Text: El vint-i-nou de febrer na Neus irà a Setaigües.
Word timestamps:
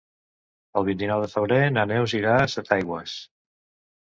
El 0.79 0.87
vint-i-nou 0.87 1.21
de 1.25 1.29
febrer 1.33 1.59
na 1.75 1.83
Neus 1.93 2.17
irà 2.21 2.33
a 2.39 2.49
Setaigües. 2.55 3.15